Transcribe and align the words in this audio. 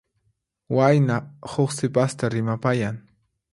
Wayna 0.77 1.17
huk 1.51 1.69
sipasta 1.77 2.25
rimapayan. 2.35 2.97